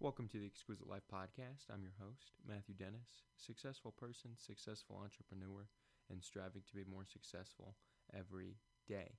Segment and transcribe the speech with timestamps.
[0.00, 1.66] Welcome to the Exquisite Life Podcast.
[1.74, 5.66] I'm your host, Matthew Dennis, successful person, successful entrepreneur,
[6.06, 7.74] and striving to be more successful
[8.14, 9.18] every day.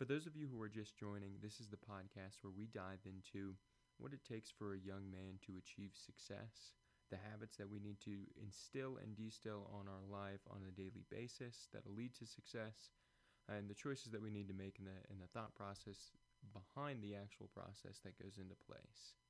[0.00, 3.04] For those of you who are just joining, this is the podcast where we dive
[3.04, 3.60] into
[4.00, 6.72] what it takes for a young man to achieve success,
[7.12, 11.04] the habits that we need to instill and distill on our life on a daily
[11.12, 12.96] basis that'll lead to success,
[13.44, 16.16] and the choices that we need to make in the in the thought process
[16.56, 19.20] behind the actual process that goes into place.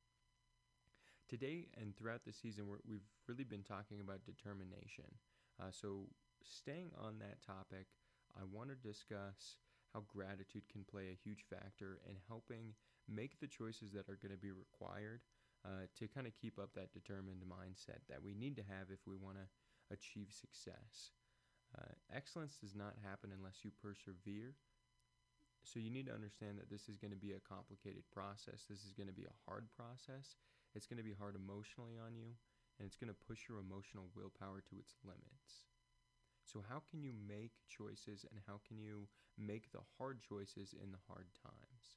[1.35, 5.11] Today and throughout the season, we have really been talking about determination.
[5.59, 6.07] Uh, so,
[6.47, 7.91] staying on that topic,
[8.39, 9.59] I want to discuss
[9.91, 12.79] how gratitude can play a huge factor in helping
[13.11, 15.27] make the choices that are going to be required
[15.67, 19.03] uh, to kind of keep up that determined mindset that we need to have if
[19.03, 19.51] we want to
[19.91, 21.11] achieve success.
[21.75, 24.55] Uh, excellence does not happen unless you persevere.
[25.67, 28.71] So, you need to understand that this is going to be a complicated process.
[28.71, 30.39] This is going to be a hard process.
[30.75, 32.35] It's going to be hard emotionally on you,
[32.79, 35.71] and it's going to push your emotional willpower to its limits.
[36.45, 40.91] So, how can you make choices and how can you make the hard choices in
[40.91, 41.97] the hard times?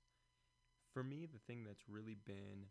[0.94, 2.70] For me, the thing that's really been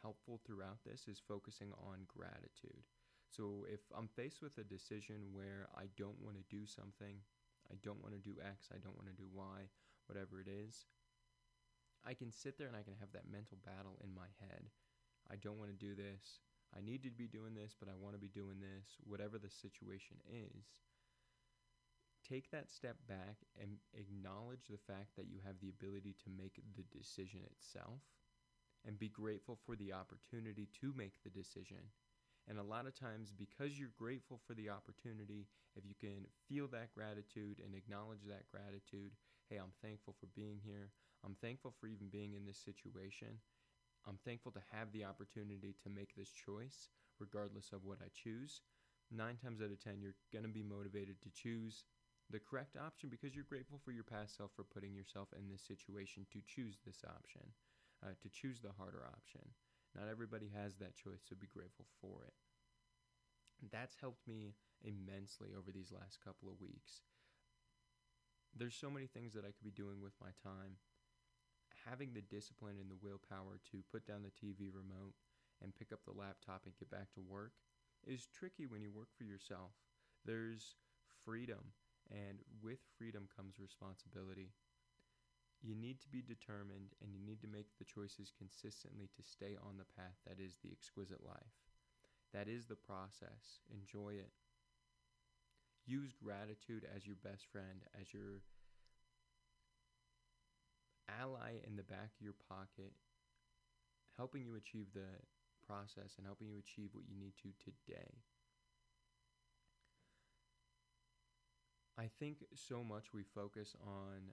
[0.00, 2.86] helpful throughout this is focusing on gratitude.
[3.28, 7.18] So, if I'm faced with a decision where I don't want to do something,
[7.70, 9.68] I don't want to do X, I don't want to do Y,
[10.06, 10.86] whatever it is,
[12.06, 14.70] I can sit there and I can have that mental battle in my head
[15.30, 16.40] I don't want to do this.
[16.76, 19.50] I need to be doing this, but I want to be doing this, whatever the
[19.50, 20.70] situation is.
[22.22, 26.62] Take that step back and acknowledge the fact that you have the ability to make
[26.76, 28.06] the decision itself
[28.86, 31.90] and be grateful for the opportunity to make the decision.
[32.48, 36.68] And a lot of times, because you're grateful for the opportunity, if you can feel
[36.68, 39.12] that gratitude and acknowledge that gratitude,
[39.48, 40.90] hey, I'm thankful for being here.
[41.24, 43.38] I'm thankful for even being in this situation.
[44.08, 48.62] I'm thankful to have the opportunity to make this choice, regardless of what I choose.
[49.10, 51.84] Nine times out of ten, you're going to be motivated to choose
[52.30, 55.62] the correct option because you're grateful for your past self for putting yourself in this
[55.62, 57.42] situation to choose this option,
[58.06, 59.42] uh, to choose the harder option.
[59.98, 62.34] Not everybody has that choice, so be grateful for it.
[63.72, 67.02] That's helped me immensely over these last couple of weeks.
[68.56, 70.78] There's so many things that I could be doing with my time
[71.88, 75.14] having the discipline and the willpower to put down the TV remote
[75.62, 77.52] and pick up the laptop and get back to work
[78.06, 79.72] is tricky when you work for yourself.
[80.24, 80.76] There's
[81.24, 81.72] freedom,
[82.10, 84.52] and with freedom comes responsibility.
[85.62, 89.60] You need to be determined and you need to make the choices consistently to stay
[89.60, 91.52] on the path that is the exquisite life.
[92.32, 93.60] That is the process.
[93.68, 94.32] Enjoy it.
[95.84, 98.40] Use gratitude as your best friend, as your
[101.18, 102.92] ally in the back of your pocket,
[104.16, 105.08] helping you achieve the
[105.66, 108.20] process and helping you achieve what you need to today.
[111.98, 114.32] I think so much we focus on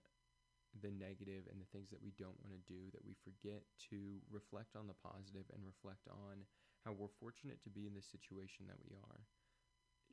[0.82, 4.22] the negative and the things that we don't want to do that we forget to
[4.32, 6.48] reflect on the positive and reflect on
[6.86, 9.22] how we're fortunate to be in the situation that we are.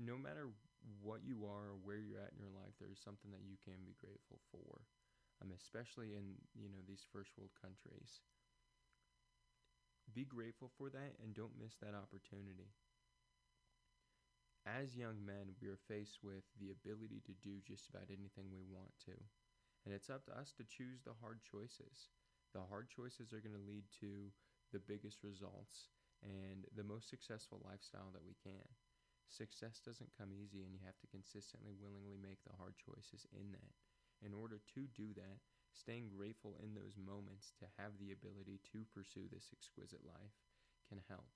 [0.00, 0.50] No matter
[0.98, 3.86] what you are or where you're at in your life, there's something that you can
[3.86, 4.82] be grateful for
[5.42, 8.20] um, especially in you know these first world countries.
[10.12, 12.76] Be grateful for that and don't miss that opportunity.
[14.64, 18.64] As young men, we are faced with the ability to do just about anything we
[18.64, 19.16] want to.
[19.84, 22.08] And it's up to us to choose the hard choices.
[22.56, 24.32] The hard choices are going to lead to
[24.72, 25.92] the biggest results
[26.24, 28.64] and the most successful lifestyle that we can.
[29.28, 33.52] Success doesn't come easy, and you have to consistently, willingly make the hard choices in
[33.52, 33.72] that
[34.24, 35.38] in order to do that,
[35.72, 40.34] staying grateful in those moments to have the ability to pursue this exquisite life
[40.88, 41.28] can help.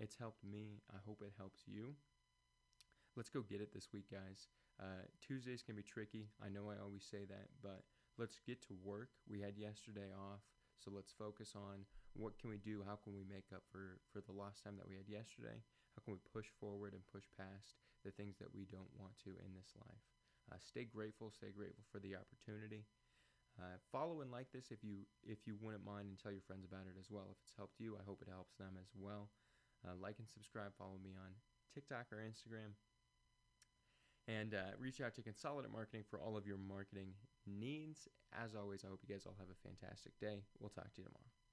[0.00, 0.82] It's helped me.
[0.90, 1.94] I hope it helps you.
[3.16, 4.48] Let's go get it this week, guys.
[4.80, 6.26] Uh, Tuesdays can be tricky.
[6.42, 7.86] I know I always say that, but
[8.18, 9.10] let's get to work.
[9.30, 10.42] We had yesterday off,
[10.82, 12.82] so let's focus on what can we do.
[12.82, 15.62] How can we make up for for the lost time that we had yesterday?
[15.94, 19.30] How can we push forward and push past the things that we don't want to
[19.30, 20.02] in this life?
[20.50, 21.30] Uh, stay grateful.
[21.30, 22.84] Stay grateful for the opportunity.
[23.54, 26.66] Uh, follow and like this if you if you wouldn't mind, and tell your friends
[26.66, 27.30] about it as well.
[27.30, 29.30] If it's helped you, I hope it helps them as well.
[29.86, 30.74] Uh, like and subscribe.
[30.76, 31.30] Follow me on
[31.72, 32.74] TikTok or Instagram.
[34.26, 37.12] And uh, reach out to Consolidate Marketing for all of your marketing
[37.46, 38.08] needs.
[38.32, 40.42] As always, I hope you guys all have a fantastic day.
[40.58, 41.43] We'll talk to you tomorrow.